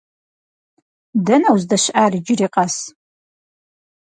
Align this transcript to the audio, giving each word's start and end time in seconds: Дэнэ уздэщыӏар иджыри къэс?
Дэнэ 1.25 1.49
уздэщыӏар 1.55 2.11
иджыри 2.17 2.47
къэс? 2.53 2.75